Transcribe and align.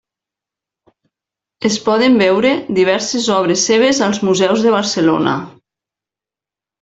Es 1.69 1.75
poden 1.89 2.15
veure 2.21 2.53
diverses 2.79 3.27
obres 3.35 3.67
seves 3.71 3.99
als 4.07 4.23
museus 4.31 4.65
de 4.69 4.73
Barcelona. 4.81 5.35